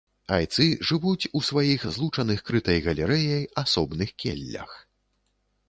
[0.35, 4.77] Айцы жывуць у сваіх злучаных крытай галерэяй асобных келлях.